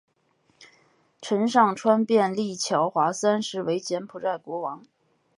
[1.21, 4.83] 陈上川便立乔华三世为柬埔寨国王。